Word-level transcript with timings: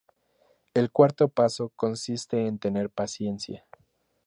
El 0.73 0.89
cuarto 0.89 1.27
paso 1.27 1.71
consiste 1.75 2.47
en 2.47 2.57
tener 2.57 2.89
paciencia. 2.89 3.67